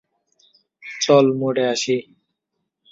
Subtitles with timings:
[1.01, 1.95] চল, মরে আসি।